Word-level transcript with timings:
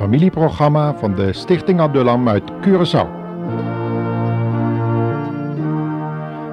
familieprogramma 0.00 0.94
van 0.94 1.14
de 1.14 1.32
Stichting 1.32 1.80
Abdullam 1.80 2.28
uit 2.28 2.42
Curaçao. 2.60 3.06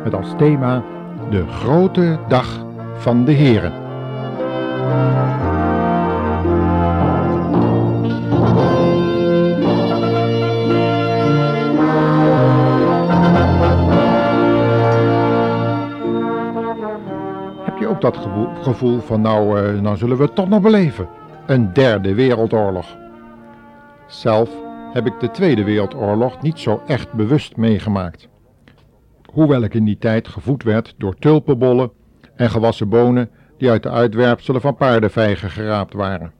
Met 0.03 0.13
als 0.13 0.33
thema 0.37 0.83
de 1.29 1.47
grote 1.47 2.19
dag 2.27 2.65
van 2.97 3.25
de 3.25 3.31
Heren. 3.31 3.73
Heb 17.63 17.77
je 17.77 17.87
ook 17.87 18.01
dat 18.01 18.17
gevoel, 18.17 18.47
gevoel 18.61 18.99
van 18.99 19.21
nou, 19.21 19.59
eh, 19.59 19.81
nou 19.81 19.97
zullen 19.97 20.17
we 20.17 20.23
het 20.23 20.35
toch 20.35 20.49
nog 20.49 20.61
beleven? 20.61 21.07
Een 21.45 21.73
derde 21.73 22.13
wereldoorlog. 22.13 23.05
Zelf 24.07 24.49
heb 24.93 25.05
ik 25.05 25.19
de 25.19 25.31
Tweede 25.31 25.63
Wereldoorlog 25.63 26.41
niet 26.41 26.59
zo 26.59 26.81
echt 26.85 27.13
bewust 27.13 27.55
meegemaakt. 27.55 28.27
Hoewel 29.31 29.63
ik 29.63 29.73
in 29.73 29.85
die 29.85 29.97
tijd 29.97 30.27
gevoed 30.27 30.63
werd 30.63 30.93
door 30.97 31.15
tulpenbollen 31.15 31.91
en 32.35 32.49
gewassen 32.49 32.89
bonen 32.89 33.29
die 33.57 33.69
uit 33.69 33.83
de 33.83 33.89
uitwerpselen 33.89 34.61
van 34.61 34.75
paardenvijgen 34.75 35.49
geraapt 35.49 35.93
waren. 35.93 36.33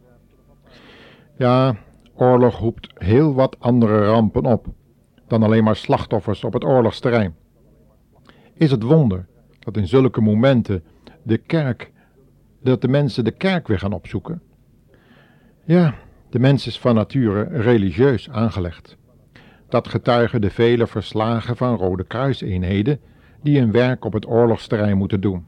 Ja, 1.38 1.75
oorlog 2.16 2.59
roept 2.59 2.89
heel 2.94 3.33
wat 3.33 3.56
andere 3.59 4.06
rampen 4.06 4.45
op 4.45 4.67
dan 5.28 5.44
alleen 5.44 5.63
maar 5.63 5.75
slachtoffers 5.75 6.44
op 6.44 6.53
het 6.53 6.63
oorlogsterrein. 6.63 7.36
Is 8.53 8.72
het 8.72 8.84
wonder 8.84 9.25
dat 9.59 9.78
in 9.78 9.88
zulke 9.88 10.22
momenten 10.22 10.84
de 11.23 11.38
kerk, 11.38 11.91
dat 12.61 12.81
de 12.81 12.88
mensen 12.88 13.23
de 13.23 13.31
kerk 13.31 13.67
weer 13.67 13.80
gaan 13.80 13.94
opzoeken? 13.94 14.41
Ja, 15.63 15.94
de 16.30 16.39
mens 16.39 16.67
is 16.67 16.80
van 16.80 16.95
nature 16.95 17.44
religieus 17.52 18.30
aangelegd. 18.30 18.97
Dat 19.70 19.88
getuigen 19.88 20.42
de 20.42 20.50
vele 20.50 20.88
verslagen 20.88 21.58
van 21.58 21.75
Rode 21.75 22.03
Kruiseenheden 22.03 23.00
die 23.42 23.59
hun 23.59 23.72
werk 23.72 24.06
op 24.06 24.14
het 24.14 24.28
oorlogsterrein 24.28 24.97
moeten 24.97 25.22
doen. 25.22 25.45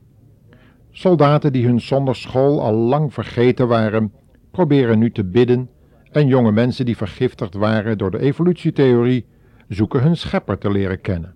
Soldaten 0.91 1.53
die 1.53 1.66
hun 1.66 1.81
zonderschool 1.81 2.61
al 2.61 2.73
lang 2.73 3.13
vergeten 3.13 3.67
waren, 3.67 4.13
proberen 4.52 4.99
nu 4.99 5.11
te 5.11 5.23
bidden 5.23 5.69
en 6.11 6.27
jonge 6.27 6.52
mensen 6.52 6.86
die 6.86 6.97
vergiftigd 6.97 7.53
waren 7.53 7.97
door 7.97 8.11
de 8.11 8.19
evolutietheorie 8.19 9.25
zoeken 9.67 10.02
hun 10.02 10.17
schepper 10.17 10.58
te 10.58 10.71
leren 10.71 11.02
kennen. 11.02 11.36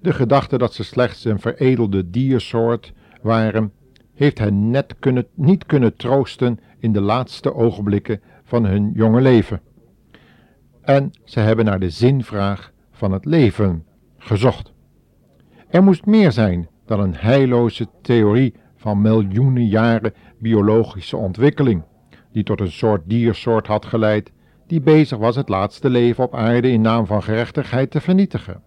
De 0.00 0.12
gedachte 0.12 0.58
dat 0.58 0.74
ze 0.74 0.84
slechts 0.84 1.24
een 1.24 1.40
veredelde 1.40 2.10
diersoort 2.10 2.92
waren, 3.22 3.72
heeft 4.18 4.38
hen 4.38 4.70
net 4.70 4.94
kunnen, 4.98 5.26
niet 5.34 5.66
kunnen 5.66 5.96
troosten 5.96 6.60
in 6.78 6.92
de 6.92 7.00
laatste 7.00 7.54
ogenblikken 7.54 8.20
van 8.44 8.64
hun 8.64 8.92
jonge 8.94 9.20
leven. 9.20 9.60
En 10.80 11.10
ze 11.24 11.40
hebben 11.40 11.64
naar 11.64 11.80
de 11.80 11.90
zinvraag 11.90 12.72
van 12.90 13.12
het 13.12 13.24
leven 13.24 13.84
gezocht. 14.16 14.72
Er 15.68 15.82
moest 15.82 16.06
meer 16.06 16.32
zijn 16.32 16.68
dan 16.86 17.00
een 17.00 17.14
heilloze 17.14 17.88
theorie 18.02 18.54
van 18.76 19.00
miljoenen 19.00 19.66
jaren 19.66 20.14
biologische 20.38 21.16
ontwikkeling, 21.16 21.82
die 22.32 22.42
tot 22.42 22.60
een 22.60 22.72
soort 22.72 23.02
diersoort 23.06 23.66
had 23.66 23.86
geleid, 23.86 24.32
die 24.66 24.80
bezig 24.80 25.18
was 25.18 25.36
het 25.36 25.48
laatste 25.48 25.90
leven 25.90 26.24
op 26.24 26.34
aarde 26.34 26.70
in 26.70 26.80
naam 26.80 27.06
van 27.06 27.22
gerechtigheid 27.22 27.90
te 27.90 28.00
vernietigen. 28.00 28.62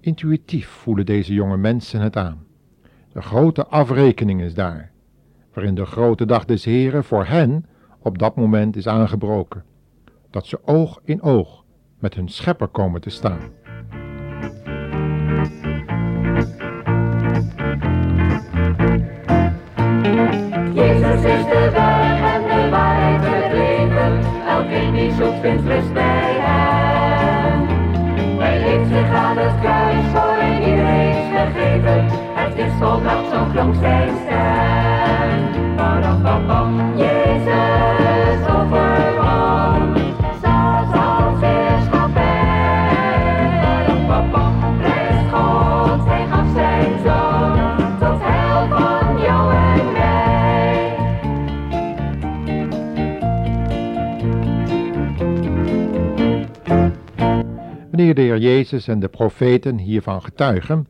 Intuïtief 0.00 0.68
voelen 0.68 1.06
deze 1.06 1.34
jonge 1.34 1.56
mensen 1.56 2.00
het 2.00 2.16
aan. 2.16 2.48
De 3.12 3.22
grote 3.22 3.66
afrekening 3.66 4.40
is 4.40 4.54
daar, 4.54 4.90
waarin 5.52 5.74
de 5.74 5.86
grote 5.86 6.26
dag 6.26 6.44
des 6.44 6.64
Heren 6.64 7.04
voor 7.04 7.24
hen 7.24 7.66
op 7.98 8.18
dat 8.18 8.36
moment 8.36 8.76
is 8.76 8.86
aangebroken, 8.86 9.64
dat 10.30 10.46
ze 10.46 10.58
oog 10.64 11.00
in 11.04 11.22
oog 11.22 11.64
met 11.98 12.14
hun 12.14 12.28
schepper 12.28 12.68
komen 12.68 13.00
te 13.00 13.10
staan. 13.10 13.40
Jezus 20.74 21.24
is 21.24 21.44
de 21.44 21.70
weg 21.72 22.34
en 22.34 22.42
de 22.42 22.68
waarheid. 22.70 23.20
Elkeen 24.48 24.92
die 24.94 25.12
zoekt 25.12 25.40
vindt 25.40 25.62
rust 25.62 26.19
Het 32.90 32.98
is 32.98 33.06
volbracht, 33.06 33.30
zo 33.32 33.44
klonk 33.52 33.74
zijn 33.74 34.08
stem. 34.08 35.76
Parapapam, 35.76 36.98
Jezus 36.98 38.48
overwon. 38.48 39.96
Zelfs 40.42 40.92
als 40.92 41.40
heerschappij. 41.40 42.28
Prijst 44.78 45.30
God, 45.32 46.04
hij 46.06 46.26
gaf 46.26 46.52
zijn 46.54 46.98
zoon. 47.04 47.76
Tot 47.98 48.20
heil 48.22 48.68
van 48.68 49.20
jou 49.22 49.54
en 49.54 49.92
mij. 49.92 50.96
Wanneer 57.90 58.14
de 58.14 58.20
Heer 58.20 58.38
Jezus 58.38 58.88
en 58.88 59.00
de 59.00 59.08
profeten 59.08 59.78
hiervan 59.78 60.22
getuigen, 60.22 60.86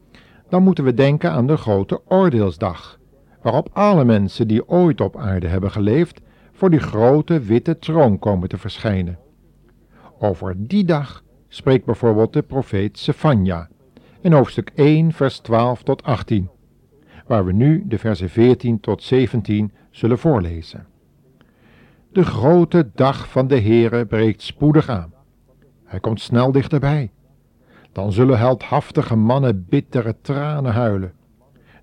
dan 0.51 0.63
moeten 0.63 0.85
we 0.85 0.95
denken 0.95 1.31
aan 1.31 1.47
de 1.47 1.57
grote 1.57 2.01
oordeelsdag, 2.09 2.99
waarop 3.43 3.69
alle 3.73 4.05
mensen 4.05 4.49
die 4.49 4.69
ooit 4.69 5.01
op 5.01 5.17
aarde 5.17 5.47
hebben 5.47 5.71
geleefd, 5.71 6.21
voor 6.53 6.71
die 6.71 6.81
grote 6.81 7.41
witte 7.41 7.79
troon 7.79 8.19
komen 8.19 8.49
te 8.49 8.59
verschijnen. 8.59 9.19
Over 10.19 10.55
die 10.59 10.85
dag 10.85 11.23
spreekt 11.49 11.85
bijvoorbeeld 11.85 12.33
de 12.33 12.43
profeet 12.43 12.99
Sefania 12.99 13.69
in 14.21 14.33
hoofdstuk 14.33 14.71
1, 14.75 15.13
vers 15.13 15.39
12 15.39 15.83
tot 15.83 16.03
18, 16.03 16.51
waar 17.27 17.45
we 17.45 17.53
nu 17.53 17.85
de 17.87 17.99
versen 17.99 18.29
14 18.29 18.81
tot 18.81 19.03
17 19.03 19.73
zullen 19.91 20.19
voorlezen. 20.19 20.87
De 22.13 22.25
grote 22.25 22.91
dag 22.95 23.29
van 23.29 23.47
de 23.47 23.61
Heere 23.61 24.07
breekt 24.07 24.43
spoedig 24.43 24.89
aan. 24.89 25.13
Hij 25.85 26.01
komt 26.01 26.21
snel 26.21 26.53
dichterbij. 26.53 27.11
Dan 27.93 28.13
zullen 28.13 28.39
heldhaftige 28.39 29.17
mannen 29.17 29.67
bittere 29.69 30.15
tranen 30.21 30.73
huilen. 30.73 31.13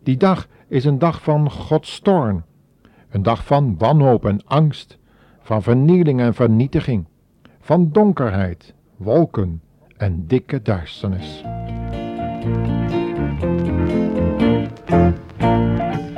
Die 0.04 0.18
dag 0.18 0.48
is 0.68 0.86
een 0.86 1.00
dag 1.00 1.22
van 1.22 1.52
Gods 1.52 2.00
toorn. 2.00 2.44
Een 3.10 3.24
dag 3.24 3.46
van 3.46 3.76
wanhoop 3.78 4.26
en 4.26 4.42
angst, 4.46 4.98
van 5.42 5.64
vernieling 5.64 6.20
en 6.20 6.34
vernietiging, 6.34 7.06
van 7.60 7.90
donkerheid, 7.92 8.74
wolken 8.98 9.62
en 9.98 10.28
dikke 10.28 10.62
duisternis. 10.62 11.44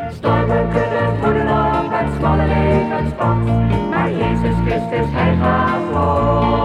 Stormen 0.10 0.70
kunnen 0.70 1.18
voeden 1.22 1.50
op 1.50 1.92
het 1.92 2.14
smalle 2.18 2.48
levenspad, 2.48 3.38
maar 3.90 4.12
Jezus 4.12 4.56
Christus, 4.66 5.12
Hij 5.12 5.38
gaat 5.38 5.82
voor. 5.92 6.59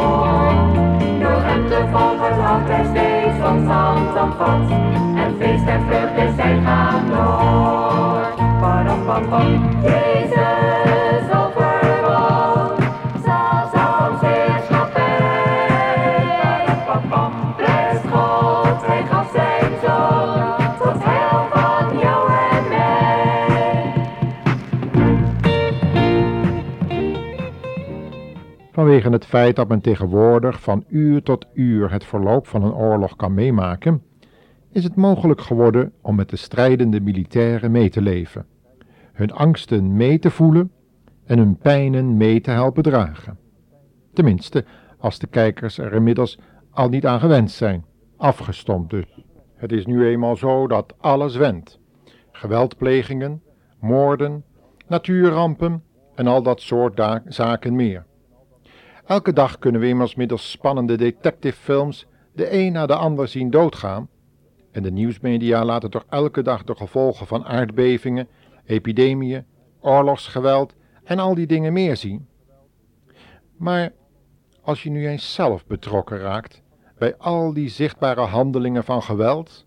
Vanwege 28.75 29.11
het 29.11 29.27
feit 29.27 29.57
dat 29.57 29.69
men 29.69 29.81
tegenwoordig 29.81 30.61
van 30.61 30.85
uur 30.89 31.23
tot 31.23 31.47
uur 31.53 31.91
het 31.91 32.05
verloop 32.05 32.47
van 32.47 32.63
een 32.63 32.75
oorlog 32.75 33.17
kan 33.17 33.35
meemaken, 33.35 34.03
is 34.73 34.85
het 34.85 34.95
mogelijk 34.95 35.41
geworden 35.41 35.93
om 36.01 36.15
met 36.15 36.29
de 36.29 36.37
strijdende 36.37 37.01
militairen 37.01 37.71
mee 37.71 37.91
te 37.91 38.03
leven, 38.03 38.47
hun 39.13 39.33
angsten 39.33 39.97
mee 39.97 40.19
te 40.19 40.31
voelen 40.31 40.71
en 41.25 41.39
hun 41.39 41.57
pijnen 41.57 42.17
mee 42.17 42.41
te 42.41 42.51
helpen 42.51 42.83
dragen. 42.83 43.39
Tenminste, 44.13 44.65
als 44.99 45.19
de 45.19 45.27
kijkers 45.27 45.79
er 45.79 45.93
inmiddels 45.93 46.39
al 46.71 46.89
niet 46.89 47.07
aan 47.07 47.21
gewend 47.21 47.51
zijn, 47.51 47.85
afgestompt 48.17 48.91
dus. 48.91 49.21
Het 49.55 49.73
is 49.73 49.87
nu 49.87 50.07
eenmaal 50.07 50.37
zo 50.37 50.67
dat 50.67 50.95
alles 50.99 51.37
wendt. 51.37 51.79
Geweldplegingen, 52.31 53.43
moorden, 53.81 54.45
natuurrampen 54.87 55.83
en 56.15 56.27
al 56.27 56.43
dat 56.43 56.61
soort 56.61 57.03
zaken 57.27 57.75
meer. 57.75 58.07
Elke 59.07 59.33
dag 59.33 59.59
kunnen 59.59 59.81
we 59.81 59.89
immers 59.89 60.15
middels 60.15 60.51
spannende 60.51 60.97
detectivefilms 60.97 62.07
de 62.33 62.53
een 62.53 62.73
na 62.73 62.87
de 62.87 62.95
ander 62.95 63.29
zien 63.29 63.51
doodgaan. 63.51 64.09
En 64.71 64.83
de 64.83 64.91
nieuwsmedia 64.91 65.65
laten 65.65 65.91
toch 65.91 66.05
elke 66.09 66.43
dag 66.43 66.65
de 66.65 66.75
gevolgen 66.75 67.27
van 67.27 67.45
aardbevingen, 67.45 68.29
epidemieën, 68.65 69.45
oorlogsgeweld 69.81 70.75
en 71.05 71.19
al 71.19 71.35
die 71.35 71.47
dingen 71.47 71.73
meer 71.73 71.97
zien. 71.97 72.29
Maar 73.57 73.93
als 74.61 74.83
je 74.83 74.91
nu 74.91 75.09
eens 75.09 75.35
zelf 75.35 75.67
betrokken 75.67 76.19
raakt 76.19 76.63
bij 76.99 77.17
al 77.17 77.53
die 77.53 77.69
zichtbare 77.69 78.21
handelingen 78.21 78.85
van 78.85 79.03
geweld, 79.03 79.67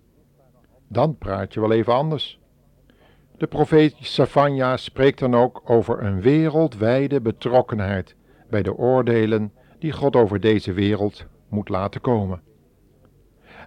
dan 0.88 1.18
praat 1.18 1.54
je 1.54 1.60
wel 1.60 1.72
even 1.72 1.94
anders. 1.94 2.40
De 3.38 3.48
profeet 3.48 3.96
Savanja 4.00 4.78
spreekt 4.78 5.20
dan 5.20 5.36
ook 5.36 5.62
over 5.66 6.04
een 6.04 6.22
wereldwijde 6.22 7.22
betrokkenheid 7.22 8.16
bij 8.50 8.62
de 8.62 8.76
oordelen 8.76 9.52
die 9.80 9.92
God 9.92 10.16
over 10.16 10.40
deze 10.40 10.74
wereld 10.74 11.26
moet 11.50 11.70
laten 11.70 12.02
komen. 12.02 12.42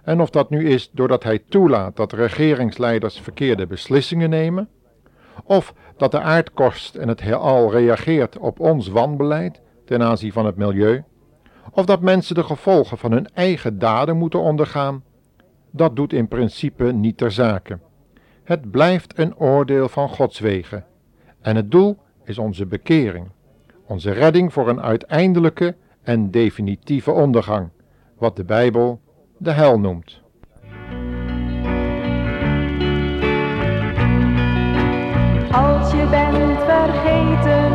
En 0.03 0.21
of 0.21 0.29
dat 0.29 0.49
nu 0.49 0.69
is 0.69 0.89
doordat 0.91 1.23
hij 1.23 1.39
toelaat 1.49 1.95
dat 1.95 2.13
regeringsleiders 2.13 3.19
verkeerde 3.19 3.67
beslissingen 3.67 4.29
nemen, 4.29 4.69
of 5.43 5.73
dat 5.97 6.11
de 6.11 6.19
aardkorst 6.19 6.95
en 6.95 7.07
het 7.07 7.21
heelal 7.21 7.71
reageert 7.71 8.37
op 8.37 8.59
ons 8.59 8.87
wanbeleid 8.87 9.61
ten 9.85 10.01
aanzien 10.01 10.31
van 10.31 10.45
het 10.45 10.55
milieu, 10.55 11.03
of 11.71 11.85
dat 11.85 12.01
mensen 12.01 12.35
de 12.35 12.43
gevolgen 12.43 12.97
van 12.97 13.11
hun 13.11 13.27
eigen 13.33 13.79
daden 13.79 14.17
moeten 14.17 14.39
ondergaan, 14.39 15.03
dat 15.71 15.95
doet 15.95 16.13
in 16.13 16.27
principe 16.27 16.91
niet 16.91 17.17
ter 17.17 17.31
zake. 17.31 17.79
Het 18.43 18.71
blijft 18.71 19.17
een 19.17 19.37
oordeel 19.37 19.89
van 19.89 20.09
Gods 20.09 20.39
wegen. 20.39 20.85
En 21.41 21.55
het 21.55 21.71
doel 21.71 21.97
is 22.23 22.37
onze 22.37 22.65
bekering, 22.65 23.29
onze 23.91 24.11
redding 24.11 24.53
voor 24.53 24.69
een 24.69 24.81
uiteindelijke 24.81 25.75
en 26.03 26.31
definitieve 26.31 27.11
ondergang, 27.11 27.69
wat 28.17 28.35
de 28.35 28.43
Bijbel 28.43 28.99
de 29.37 29.51
hel 29.51 29.79
noemt. 29.79 30.21
Als 35.51 35.91
je 35.91 36.07
bent 36.09 36.59
vergeten, 36.59 37.71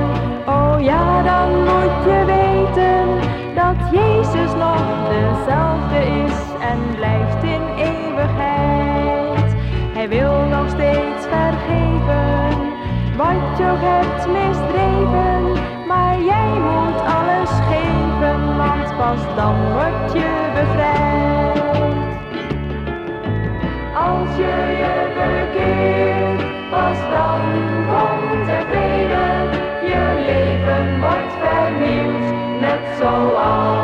oh 0.47 0.77
ja, 0.81 1.23
dan 1.23 1.59
moet 1.59 2.05
je 2.05 2.36
dan 19.47 19.73
word 19.73 20.13
je 20.13 20.33
bevrijd. 20.55 21.59
Als 24.07 24.31
je 24.37 24.55
je 24.83 24.95
bekeert, 25.19 26.43
pas 26.71 26.99
dan 27.13 27.43
komt 27.91 28.49
er 28.49 28.65
vrede. 28.69 29.27
Je 29.91 30.03
leven 30.27 31.01
wordt 31.01 31.33
vernieuwd, 31.43 32.27
net 32.61 32.83
zoals 32.99 33.76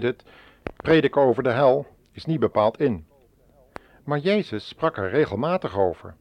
het, 0.00 0.24
prediken 0.76 1.22
over 1.22 1.42
de 1.42 1.50
hel 1.50 1.86
is 2.12 2.24
niet 2.24 2.40
bepaald 2.40 2.80
in. 2.80 3.06
Maar 4.04 4.18
Jezus 4.18 4.68
sprak 4.68 4.96
er 4.96 5.10
regelmatig 5.10 5.78
over. 5.78 6.14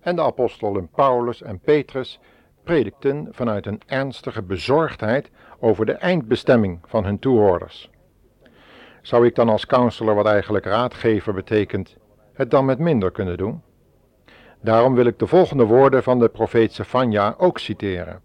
En 0.00 0.16
de 0.16 0.22
apostelen 0.22 0.88
Paulus 0.88 1.42
en 1.42 1.58
Petrus 1.58 2.20
predikten 2.64 3.28
vanuit 3.30 3.66
een 3.66 3.80
ernstige 3.86 4.42
bezorgdheid 4.42 5.30
over 5.58 5.86
de 5.86 5.92
eindbestemming 5.92 6.80
van 6.86 7.04
hun 7.04 7.18
toehoorders. 7.18 7.90
Zou 9.02 9.26
ik 9.26 9.34
dan 9.34 9.48
als 9.48 9.66
counselor, 9.66 10.14
wat 10.14 10.26
eigenlijk 10.26 10.64
raadgever 10.64 11.34
betekent, 11.34 11.96
het 12.32 12.50
dan 12.50 12.64
met 12.64 12.78
minder 12.78 13.10
kunnen 13.10 13.36
doen? 13.36 13.62
Daarom 14.60 14.94
wil 14.94 15.06
ik 15.06 15.18
de 15.18 15.26
volgende 15.26 15.64
woorden 15.64 16.02
van 16.02 16.18
de 16.18 16.28
profeet 16.28 16.72
Sefania 16.72 17.34
ook 17.38 17.58
citeren. 17.58 18.22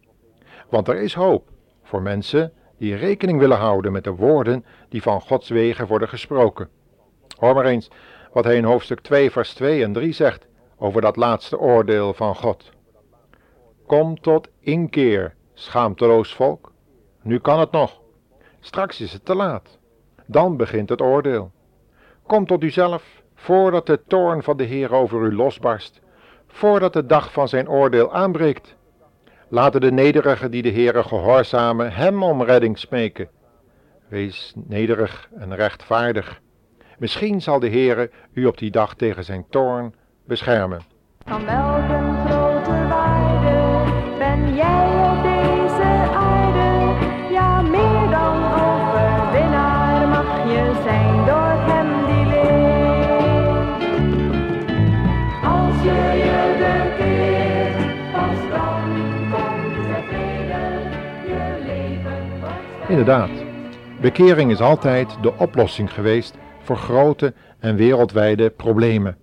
Want 0.70 0.88
er 0.88 1.02
is 1.02 1.14
hoop 1.14 1.50
voor 1.84 2.02
mensen 2.02 2.54
die 2.82 2.96
rekening 2.96 3.40
willen 3.40 3.58
houden 3.58 3.92
met 3.92 4.04
de 4.04 4.16
woorden 4.16 4.66
die 4.90 5.02
van 5.02 5.22
Gods 5.22 5.50
wegen 5.50 5.88
worden 5.88 6.08
gesproken. 6.08 6.70
Hoor 7.38 7.54
maar 7.54 7.66
eens 7.66 7.90
wat 8.32 8.44
hij 8.44 8.56
in 8.56 8.64
hoofdstuk 8.64 9.00
2, 9.00 9.32
vers 9.32 9.54
2 9.54 9.84
en 9.84 9.94
3 9.94 10.14
zegt 10.14 10.48
over 10.78 11.02
dat 11.02 11.16
laatste 11.16 11.60
oordeel 11.60 12.14
van 12.14 12.36
God. 12.36 12.72
Kom 13.86 14.22
tot 14.22 14.50
inkeer, 14.60 15.36
schaamteloos 15.54 16.36
volk. 16.36 16.72
Nu 17.22 17.40
kan 17.40 17.60
het 17.60 17.72
nog. 17.72 18.02
Straks 18.60 19.02
is 19.02 19.14
het 19.14 19.26
te 19.26 19.36
laat. 19.36 19.78
Dan 20.26 20.58
begint 20.58 20.90
het 20.90 21.02
oordeel. 21.02 21.52
Kom 22.28 22.46
tot 22.46 22.64
uzelf, 22.64 23.22
voordat 23.36 23.86
de 23.86 24.02
toorn 24.08 24.44
van 24.44 24.58
de 24.58 24.64
Heer 24.64 24.94
over 24.94 25.22
u 25.22 25.36
losbarst, 25.36 26.02
voordat 26.48 26.94
de 26.94 27.06
dag 27.06 27.32
van 27.32 27.48
zijn 27.48 27.70
oordeel 27.70 28.14
aanbreekt. 28.14 28.76
Laten 29.54 29.82
de 29.82 29.92
nederigen 29.92 30.52
die 30.52 30.62
de 30.62 30.72
Heere 30.72 31.04
gehoorzamen 31.04 31.94
hem 31.94 32.24
om 32.24 32.44
redding 32.44 32.78
smeken. 32.78 33.30
Wees 34.08 34.54
nederig 34.56 35.30
en 35.38 35.56
rechtvaardig. 35.56 36.42
Misschien 36.98 37.42
zal 37.42 37.60
de 37.60 37.70
Heere 37.70 38.12
u 38.34 38.46
op 38.46 38.58
die 38.58 38.72
dag 38.72 38.96
tegen 38.96 39.24
zijn 39.24 39.46
toorn 39.50 39.94
beschermen. 40.26 40.82
Van 41.26 41.46
Inderdaad, 62.92 63.30
bekering 64.02 64.52
is 64.52 64.60
altijd 64.60 65.18
de 65.22 65.38
oplossing 65.38 65.94
geweest 65.94 66.38
voor 66.62 66.78
grote 66.78 67.34
en 67.60 67.76
wereldwijde 67.76 68.50
problemen. 68.50 69.18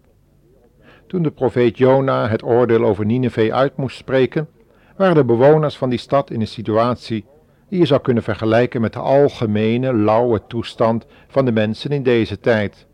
Toen 1.06 1.22
de 1.22 1.30
profeet 1.30 1.78
Jona 1.78 2.28
het 2.28 2.42
oordeel 2.42 2.84
over 2.84 3.04
Nineveh 3.04 3.52
uit 3.52 3.76
moest 3.76 3.96
spreken, 3.96 4.48
waren 4.96 5.14
de 5.14 5.24
bewoners 5.24 5.76
van 5.76 5.88
die 5.88 5.98
stad 5.98 6.30
in 6.30 6.40
een 6.40 6.46
situatie 6.46 7.24
die 7.68 7.78
je 7.78 7.86
zou 7.86 8.00
kunnen 8.00 8.22
vergelijken 8.22 8.80
met 8.80 8.92
de 8.92 8.98
algemene 8.98 9.94
lauwe 9.94 10.46
toestand 10.46 11.06
van 11.26 11.44
de 11.44 11.52
mensen 11.52 11.90
in 11.90 12.02
deze 12.02 12.40
tijd. 12.40 12.86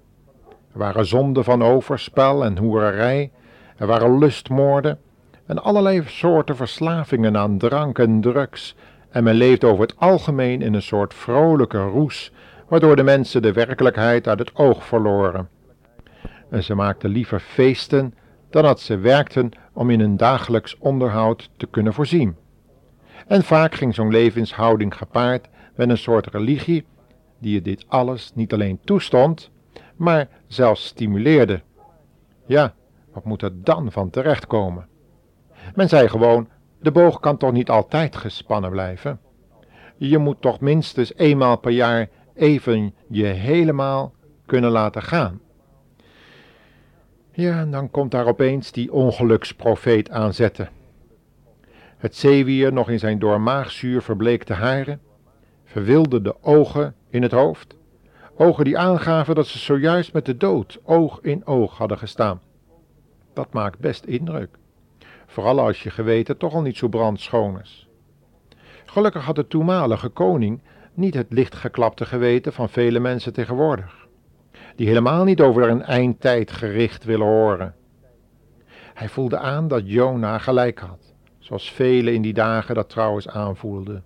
Er 0.72 0.78
waren 0.78 1.06
zonden 1.06 1.44
van 1.44 1.62
overspel 1.62 2.44
en 2.44 2.58
hoererij, 2.58 3.30
er 3.76 3.86
waren 3.86 4.18
lustmoorden 4.18 4.98
en 5.46 5.62
allerlei 5.62 6.02
soorten 6.06 6.56
verslavingen 6.56 7.36
aan 7.36 7.58
drank 7.58 7.98
en 7.98 8.20
drugs, 8.20 8.76
en 9.14 9.24
men 9.24 9.34
leefde 9.34 9.66
over 9.66 9.82
het 9.82 9.96
algemeen 9.98 10.62
in 10.62 10.74
een 10.74 10.82
soort 10.82 11.14
vrolijke 11.14 11.78
roes, 11.78 12.32
waardoor 12.68 12.96
de 12.96 13.02
mensen 13.02 13.42
de 13.42 13.52
werkelijkheid 13.52 14.28
uit 14.28 14.38
het 14.38 14.54
oog 14.54 14.84
verloren. 14.84 15.48
En 16.50 16.62
ze 16.62 16.74
maakten 16.74 17.10
liever 17.10 17.40
feesten 17.40 18.14
dan 18.50 18.62
dat 18.62 18.80
ze 18.80 18.98
werkten 18.98 19.50
om 19.72 19.90
in 19.90 20.00
hun 20.00 20.16
dagelijks 20.16 20.78
onderhoud 20.78 21.50
te 21.56 21.66
kunnen 21.66 21.94
voorzien. 21.94 22.36
En 23.26 23.42
vaak 23.42 23.74
ging 23.74 23.94
zo'n 23.94 24.10
levenshouding 24.10 24.96
gepaard 24.96 25.48
met 25.74 25.88
een 25.88 25.98
soort 25.98 26.26
religie 26.26 26.84
die 27.38 27.62
dit 27.62 27.84
alles 27.88 28.32
niet 28.34 28.52
alleen 28.52 28.80
toestond, 28.84 29.50
maar 29.96 30.28
zelfs 30.46 30.86
stimuleerde. 30.86 31.62
Ja, 32.46 32.74
wat 33.12 33.24
moet 33.24 33.42
er 33.42 33.62
dan 33.62 33.92
van 33.92 34.10
terechtkomen? 34.10 34.86
Men 35.74 35.88
zei 35.88 36.08
gewoon, 36.08 36.48
de 36.84 36.90
boog 36.92 37.20
kan 37.20 37.36
toch 37.36 37.52
niet 37.52 37.70
altijd 37.70 38.16
gespannen 38.16 38.70
blijven? 38.70 39.20
Je 39.96 40.18
moet 40.18 40.40
toch 40.40 40.60
minstens 40.60 41.14
eenmaal 41.16 41.58
per 41.58 41.70
jaar 41.70 42.08
even 42.34 42.94
je 43.08 43.24
helemaal 43.24 44.14
kunnen 44.46 44.70
laten 44.70 45.02
gaan. 45.02 45.40
Ja, 47.30 47.58
en 47.58 47.70
dan 47.70 47.90
komt 47.90 48.10
daar 48.10 48.26
opeens 48.26 48.72
die 48.72 48.92
ongeluksprofeet 48.92 50.10
aanzetten. 50.10 50.68
Het 51.96 52.16
zeewier 52.16 52.72
nog 52.72 52.90
in 52.90 52.98
zijn 52.98 53.18
door 53.18 53.40
maagzuur 53.40 54.02
verbleekte 54.02 54.52
haren, 54.52 55.00
verwilderde 55.64 56.36
ogen 56.42 56.94
in 57.08 57.22
het 57.22 57.32
hoofd, 57.32 57.76
ogen 58.36 58.64
die 58.64 58.78
aangaven 58.78 59.34
dat 59.34 59.46
ze 59.46 59.58
zojuist 59.58 60.12
met 60.12 60.26
de 60.26 60.36
dood 60.36 60.80
oog 60.82 61.18
in 61.22 61.46
oog 61.46 61.78
hadden 61.78 61.98
gestaan. 61.98 62.40
Dat 63.32 63.52
maakt 63.52 63.78
best 63.78 64.04
indruk, 64.04 64.58
vooral 65.34 65.60
als 65.60 65.82
je 65.82 65.90
geweten 65.90 66.36
toch 66.36 66.54
al 66.54 66.62
niet 66.62 66.76
zo 66.76 66.88
brandschoon 66.88 67.60
is. 67.60 67.88
Gelukkig 68.84 69.24
had 69.24 69.34
de 69.34 69.46
toenmalige 69.46 70.08
koning 70.08 70.62
niet 70.92 71.14
het 71.14 71.26
lichtgeklapte 71.32 72.06
geweten 72.06 72.52
van 72.52 72.68
vele 72.68 73.00
mensen 73.00 73.32
tegenwoordig. 73.32 74.02
die 74.76 74.86
helemaal 74.86 75.24
niet 75.24 75.40
over 75.40 75.68
een 75.68 75.82
eindtijd 75.82 76.50
gericht 76.50 77.04
willen 77.04 77.26
horen. 77.26 77.74
Hij 78.94 79.08
voelde 79.08 79.38
aan 79.38 79.68
dat 79.68 79.82
Jona 79.84 80.38
gelijk 80.38 80.78
had, 80.78 81.14
zoals 81.38 81.70
velen 81.70 82.14
in 82.14 82.22
die 82.22 82.32
dagen 82.32 82.74
dat 82.74 82.88
trouwens 82.88 83.28
aanvoelden. 83.28 84.04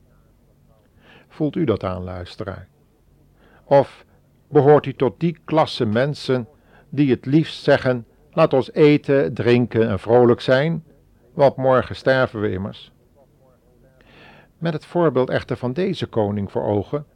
Voelt 1.28 1.56
u 1.56 1.64
dat 1.64 1.85
aan, 1.85 2.02
luisteraar? 2.02 2.68
Of 3.64 4.04
behoort 4.49 4.87
u 4.87 4.94
tot 4.94 5.20
die 5.20 5.38
klasse 5.44 5.87
mensen 5.87 6.49
die 6.88 7.11
het 7.11 7.26
liefst 7.26 7.62
zeggen: 7.62 8.06
laat 8.32 8.52
ons 8.52 8.73
eten, 8.73 9.35
drinken 9.35 9.88
en 9.88 9.99
vrolijk 9.99 10.40
zijn, 10.40 10.85
want 11.38 11.57
morgen 11.57 11.97
sterven 11.97 12.40
we 12.40 12.50
immers? 12.50 12.92
Met 14.59 14.73
het 14.73 14.85
voorbeeld 14.85 15.30
echter 15.30 15.57
van 15.57 15.73
deze 15.73 16.07
koning 16.07 16.50
voor 16.50 16.62
ogen, 16.62 17.07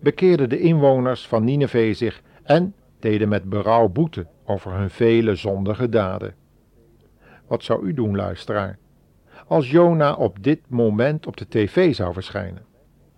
bekeerden 0.00 0.48
de 0.48 0.58
inwoners 0.58 1.26
van 1.26 1.44
Nineveh 1.44 1.94
zich 1.94 2.22
en 2.42 2.74
deden 2.98 3.28
met 3.28 3.44
berouw 3.44 3.88
boete 3.88 4.26
over 4.44 4.72
hun 4.72 4.90
vele 4.90 5.34
zondige 5.34 5.88
daden. 5.88 6.34
Wat 7.46 7.62
zou 7.64 7.86
u 7.86 7.94
doen, 7.94 8.16
luisteraar, 8.16 8.78
als 9.46 9.70
Jona 9.70 10.14
op 10.14 10.42
dit 10.42 10.60
moment 10.68 11.26
op 11.26 11.36
de 11.36 11.48
tv 11.48 11.94
zou 11.94 12.12
verschijnen? 12.12 12.64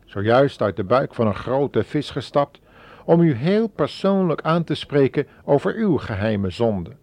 Zojuist 0.05 0.63
uit 0.63 0.77
de 0.77 0.85
buik 0.85 1.15
van 1.15 1.27
een 1.27 1.35
grote 1.35 1.85
vis 1.85 2.11
gestapt, 2.11 2.61
om 3.05 3.21
u 3.21 3.35
heel 3.35 3.69
persoonlijk 3.69 4.41
aan 4.43 4.65
te 4.65 4.75
spreken 4.75 5.27
over 5.45 5.75
uw 5.75 5.97
geheime 5.97 6.51
zonde. 6.51 6.97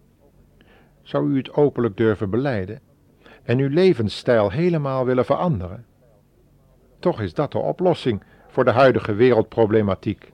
Zou 1.02 1.30
u 1.30 1.36
het 1.36 1.52
openlijk 1.52 1.96
durven 1.96 2.30
beleiden 2.30 2.86
en 3.48 3.58
uw 3.58 3.68
levensstijl 3.68 4.50
helemaal 4.50 5.04
willen 5.04 5.24
veranderen? 5.24 5.84
Toch 6.98 7.20
is 7.20 7.34
dat 7.34 7.52
de 7.52 7.58
oplossing 7.58 8.22
voor 8.48 8.64
de 8.64 8.70
huidige 8.70 9.14
wereldproblematiek. 9.14 10.32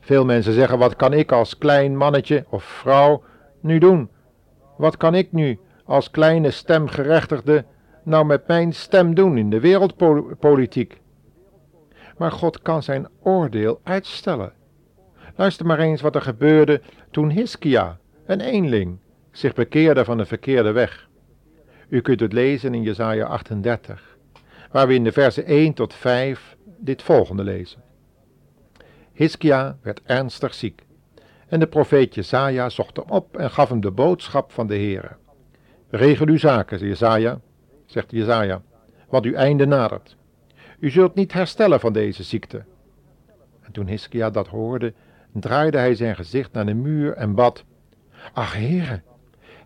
Veel 0.00 0.24
mensen 0.24 0.52
zeggen: 0.52 0.78
wat 0.78 0.96
kan 0.96 1.12
ik 1.12 1.32
als 1.32 1.58
klein 1.58 1.96
mannetje 1.96 2.44
of 2.48 2.64
vrouw 2.64 3.22
nu 3.60 3.78
doen? 3.78 4.10
Wat 4.76 4.96
kan 4.96 5.14
ik 5.14 5.32
nu 5.32 5.58
als 5.84 6.10
kleine 6.10 6.50
stemgerechtigde 6.50 7.64
nou 8.02 8.24
met 8.24 8.46
mijn 8.46 8.72
stem 8.72 9.14
doen 9.14 9.38
in 9.38 9.50
de 9.50 9.60
wereldpolitiek? 9.60 11.00
Maar 12.16 12.32
God 12.32 12.62
kan 12.62 12.82
zijn 12.82 13.08
oordeel 13.22 13.80
uitstellen. 13.82 14.52
Luister 15.36 15.66
maar 15.66 15.78
eens 15.78 16.00
wat 16.00 16.14
er 16.14 16.22
gebeurde 16.22 16.80
toen 17.10 17.30
Hiskia, 17.30 17.98
een 18.26 18.40
eenling, 18.40 18.98
zich 19.30 19.54
bekeerde 19.54 20.04
van 20.04 20.16
de 20.16 20.24
verkeerde 20.24 20.72
weg. 20.72 21.08
U 21.88 22.00
kunt 22.00 22.20
het 22.20 22.32
lezen 22.32 22.74
in 22.74 22.82
Jesaja 22.82 23.26
38, 23.26 24.16
waar 24.70 24.86
we 24.86 24.94
in 24.94 25.04
de 25.04 25.12
versen 25.12 25.44
1 25.44 25.72
tot 25.72 25.94
5 25.94 26.56
dit 26.78 27.02
volgende 27.02 27.42
lezen. 27.42 27.82
Hiskia 29.12 29.78
werd 29.82 30.00
ernstig 30.04 30.54
ziek, 30.54 30.82
en 31.48 31.60
de 31.60 31.66
profeet 31.66 32.14
Jesaja 32.14 32.68
zocht 32.68 32.96
hem 32.96 33.10
op 33.10 33.36
en 33.36 33.50
gaf 33.50 33.68
hem 33.68 33.80
de 33.80 33.90
boodschap 33.90 34.52
van 34.52 34.66
de 34.66 34.74
Heere. 34.74 35.16
Regel 35.90 36.26
uw 36.26 36.38
zaken, 36.38 36.78
Jesaja, 36.78 37.40
zegt 37.86 38.10
Jesaja, 38.10 38.62
want 39.08 39.24
uw 39.24 39.34
einde 39.34 39.66
nadert. 39.66 40.16
U 40.78 40.90
zult 40.90 41.14
niet 41.14 41.32
herstellen 41.32 41.80
van 41.80 41.92
deze 41.92 42.22
ziekte. 42.22 42.64
En 43.60 43.72
toen 43.72 43.86
Hiskia 43.86 44.30
dat 44.30 44.46
hoorde, 44.46 44.92
draaide 45.32 45.78
hij 45.78 45.94
zijn 45.94 46.14
gezicht 46.14 46.52
naar 46.52 46.66
de 46.66 46.74
muur 46.74 47.12
en 47.12 47.34
bad, 47.34 47.64
Ach, 48.32 48.54
Heere, 48.54 49.02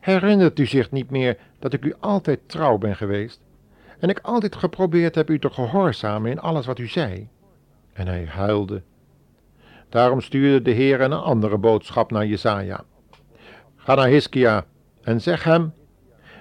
herinnert 0.09 0.59
u 0.59 0.67
zich 0.67 0.91
niet 0.91 1.11
meer 1.11 1.37
dat 1.59 1.73
ik 1.73 1.85
u 1.85 1.95
altijd 2.01 2.41
trouw 2.47 2.79
ben 2.79 2.97
geweest 2.97 3.41
en 3.99 4.09
ik 4.09 4.19
altijd 4.23 4.57
geprobeerd 4.57 5.15
heb 5.15 5.31
u 5.31 5.39
te 5.39 5.51
gehoorzamen 5.51 6.31
in 6.31 6.41
alles 6.41 6.67
wat 6.67 6.79
u 6.79 6.87
zei? 6.87 7.29
En 7.93 8.07
hij 8.07 8.27
huilde. 8.27 8.83
Daarom 9.89 10.21
stuurde 10.21 10.63
de 10.63 10.71
Heer 10.71 11.01
een 11.01 11.13
andere 11.13 11.59
boodschap 11.59 12.11
naar 12.11 12.27
Jesaja. 12.27 12.85
Ga 13.77 13.95
naar 13.95 14.09
Hiskia 14.09 14.65
en 15.03 15.21
zeg 15.21 15.45
hem, 15.45 15.73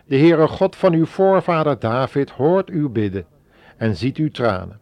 de 0.06 0.18
Heere 0.18 0.48
God 0.48 0.76
van 0.76 0.94
uw 0.94 1.06
voorvader 1.06 1.80
David 1.80 2.30
hoort 2.30 2.70
uw 2.70 2.90
bidden 2.90 3.26
en 3.78 3.96
ziet 3.96 4.18
uw 4.18 4.32
tranen. 4.32 4.80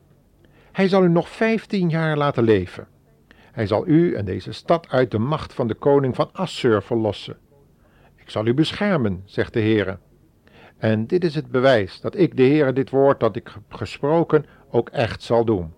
Hij 0.72 0.88
zal 0.88 1.04
u 1.04 1.10
nog 1.10 1.30
vijftien 1.30 1.90
jaar 1.90 2.18
laten 2.18 2.44
leven. 2.44 2.88
Hij 3.52 3.68
zal 3.68 3.88
u 3.88 4.14
en 4.14 4.26
deze 4.26 4.52
stad 4.52 4.90
uit 4.90 5.12
de 5.12 5.20
macht 5.20 5.54
van 5.54 5.68
de 5.68 5.74
koning 5.74 6.16
van 6.16 6.30
Assur 6.32 6.82
verlossen. 6.82 7.38
Ik 8.26 8.32
zal 8.32 8.46
u 8.46 8.54
beschermen, 8.54 9.22
zegt 9.26 9.54
de 9.54 9.60
Heere. 9.60 9.98
En 10.78 11.08
dit 11.08 11.24
is 11.24 11.36
het 11.36 11.52
bewijs 11.52 12.02
dat 12.02 12.18
ik, 12.18 12.38
de 12.38 12.44
Heere, 12.44 12.74
dit 12.74 12.90
woord 12.90 13.20
dat 13.20 13.36
ik 13.36 13.48
heb 13.54 13.74
gesproken 13.74 14.46
ook 14.70 14.90
echt 14.90 15.22
zal 15.22 15.46
doen. 15.46 15.74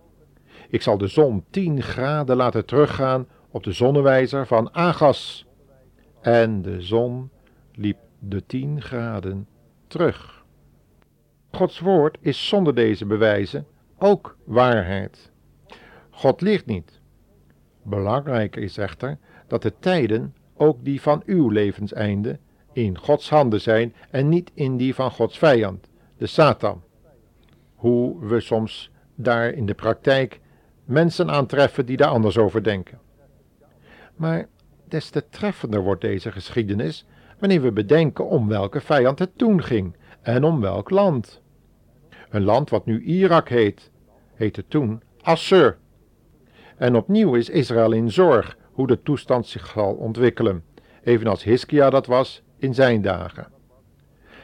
Ik 0.68 0.82
zal 0.82 0.98
de 0.98 1.06
zon 1.06 1.44
tien 1.50 1.82
graden 1.82 2.36
laten 2.36 2.64
teruggaan 2.66 3.26
op 3.50 3.64
de 3.64 3.72
zonnewijzer 3.72 4.46
van 4.46 4.74
Agas. 4.74 5.46
En 6.20 6.62
de 6.62 6.80
zon 6.80 7.30
liep 7.72 7.98
de 8.18 8.46
tien 8.46 8.82
graden 8.82 9.48
terug. 9.86 10.44
Gods 11.50 11.78
woord 11.78 12.18
is 12.20 12.48
zonder 12.48 12.74
deze 12.74 13.06
bewijzen 13.06 13.66
ook 13.98 14.36
waarheid. 14.44 15.30
God 16.10 16.40
liegt 16.40 16.66
niet. 16.66 17.00
Belangrijk 17.82 18.56
is 18.56 18.78
echter 18.78 19.18
dat 19.46 19.62
de 19.62 19.72
tijden, 19.78 20.34
ook 20.58 20.84
die 20.84 21.00
van 21.00 21.22
uw 21.26 21.48
levenseinde, 21.48 22.38
in 22.72 22.98
Gods 22.98 23.30
handen 23.30 23.60
zijn 23.60 23.94
en 24.10 24.28
niet 24.28 24.50
in 24.54 24.76
die 24.76 24.94
van 24.94 25.10
Gods 25.10 25.38
vijand, 25.38 25.88
de 26.16 26.26
Satan. 26.26 26.82
Hoe 27.74 28.26
we 28.26 28.40
soms 28.40 28.90
daar 29.14 29.50
in 29.50 29.66
de 29.66 29.74
praktijk 29.74 30.40
mensen 30.84 31.30
aantreffen 31.30 31.86
die 31.86 31.96
daar 31.96 32.08
anders 32.08 32.38
over 32.38 32.62
denken. 32.62 32.98
Maar 34.16 34.48
des 34.84 35.10
te 35.10 35.28
treffender 35.28 35.82
wordt 35.82 36.00
deze 36.00 36.32
geschiedenis 36.32 37.06
wanneer 37.38 37.62
we 37.62 37.72
bedenken 37.72 38.28
om 38.28 38.48
welke 38.48 38.80
vijand 38.80 39.18
het 39.18 39.38
toen 39.38 39.62
ging 39.62 39.96
en 40.22 40.44
om 40.44 40.60
welk 40.60 40.90
land. 40.90 41.40
Een 42.30 42.44
land 42.44 42.70
wat 42.70 42.86
nu 42.86 43.02
Irak 43.02 43.48
heet, 43.48 43.90
heette 44.34 44.64
toen 44.68 45.02
Assur. 45.22 45.78
En 46.76 46.96
opnieuw 46.96 47.34
is 47.34 47.48
Israël 47.48 47.92
in 47.92 48.10
zorg 48.10 48.56
hoe 48.78 48.86
de 48.86 49.02
toestand 49.02 49.46
zich 49.46 49.66
zal 49.66 49.94
ontwikkelen, 49.94 50.64
evenals 51.02 51.42
Hiskia 51.44 51.90
dat 51.90 52.06
was 52.06 52.42
in 52.58 52.74
zijn 52.74 53.02
dagen. 53.02 53.46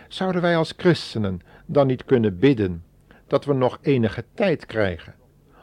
Zouden 0.09 0.43
wij 0.43 0.57
als 0.57 0.75
christenen 0.77 1.41
dan 1.67 1.87
niet 1.87 2.05
kunnen 2.05 2.39
bidden 2.39 2.85
dat 3.27 3.45
we 3.45 3.53
nog 3.53 3.79
enige 3.81 4.25
tijd 4.35 4.67
krijgen 4.67 5.15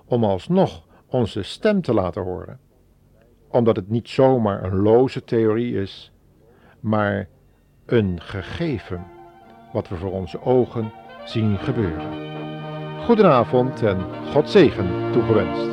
om 0.05 0.23
alsnog 0.23 0.85
onze 1.07 1.43
stem 1.43 1.81
te 1.81 1.93
laten 1.93 2.21
horen? 2.21 2.59
Omdat 3.47 3.75
het 3.75 3.89
niet 3.89 4.09
zomaar 4.09 4.63
een 4.63 4.81
loze 4.81 5.23
theorie 5.23 5.81
is, 5.81 6.11
maar 6.79 7.27
een 7.85 8.21
gegeven 8.21 9.03
wat 9.73 9.87
we 9.87 9.95
voor 9.95 10.11
onze 10.11 10.41
ogen 10.41 10.91
zien 11.25 11.57
gebeuren. 11.57 12.29
Goedenavond 13.03 13.83
en 13.83 14.05
God 14.31 14.49
zegen 14.49 15.11
toegewenst. 15.11 15.69